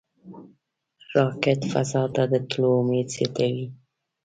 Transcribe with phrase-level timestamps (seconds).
[1.13, 3.67] راکټ فضا ته د تللو امید زیاتوي